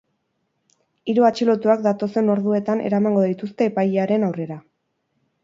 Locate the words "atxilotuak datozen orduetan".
1.29-2.83